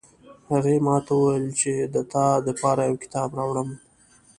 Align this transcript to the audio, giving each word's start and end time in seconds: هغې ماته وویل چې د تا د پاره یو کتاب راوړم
هغې 0.51 0.75
ماته 0.85 1.11
وویل 1.15 1.47
چې 1.59 1.71
د 1.93 1.95
تا 2.11 2.25
د 2.45 2.47
پاره 2.61 2.83
یو 2.89 2.95
کتاب 3.03 3.29
راوړم 3.39 3.69